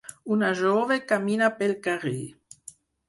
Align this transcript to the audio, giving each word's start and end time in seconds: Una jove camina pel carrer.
Una 0.35 0.47
jove 0.61 0.97
camina 1.11 1.49
pel 1.59 1.75
carrer. 1.89 2.19